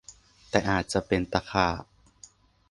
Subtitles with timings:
[0.49, 1.83] แต่อาจจะเป็นตะขาบ